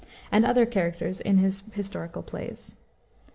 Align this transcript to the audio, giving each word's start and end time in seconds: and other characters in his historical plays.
and 0.31 0.43
other 0.43 0.65
characters 0.65 1.19
in 1.21 1.37
his 1.37 1.61
historical 1.73 2.23
plays. 2.23 2.73